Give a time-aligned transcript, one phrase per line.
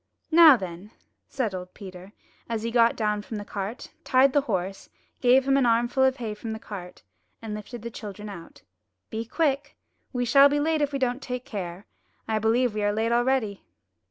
[0.31, 0.89] Now then,"
[1.29, 2.11] said old Peter,
[2.49, 4.89] as he got down from the cart, tied the horse,
[5.19, 7.03] gave him an armful of hay from the cart,
[7.39, 8.63] and lifted the children out.
[9.11, 9.77] ''Be quick.
[10.11, 11.85] We shall be late if we don't take care.
[12.27, 13.61] I believe we are late already.'